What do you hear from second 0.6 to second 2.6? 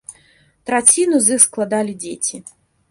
Траціну з іх складалі дзеці.